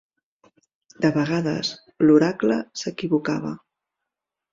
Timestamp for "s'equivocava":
2.81-3.53